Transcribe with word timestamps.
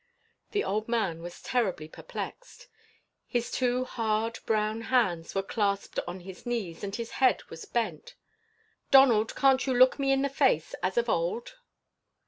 The 0.49 0.63
old 0.63 0.87
man 0.87 1.21
was 1.21 1.43
terribly 1.43 1.87
perplexed. 1.87 2.65
His 3.27 3.51
two 3.51 3.85
hard, 3.85 4.39
brown 4.47 4.81
hands 4.81 5.35
were 5.35 5.43
clasped 5.43 5.99
on 6.07 6.21
his 6.21 6.43
knees, 6.43 6.83
and 6.83 6.95
his 6.95 7.11
head 7.21 7.43
was 7.51 7.65
bent. 7.65 8.15
"Donald, 8.89 9.35
can't 9.35 9.67
you 9.67 9.75
look 9.75 9.99
me 9.99 10.11
in 10.11 10.23
the 10.23 10.27
face, 10.29 10.73
as 10.81 10.97
of 10.97 11.07
old?" 11.07 11.53